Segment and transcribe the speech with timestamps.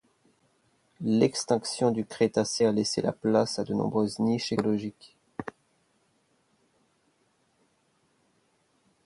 [1.01, 5.15] L'extinction du Crétacé a laissé la place à de nombreuses niches écologiques.